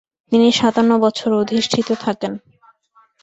তিনি 0.31 0.47
সাতান্ন 0.51 0.91
বছর 0.97 1.29
অধিষ্ঠিত 1.41 1.89
থাকেন। 2.03 2.33